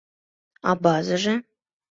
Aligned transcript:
А 0.69 0.71
базыже? 0.83 1.35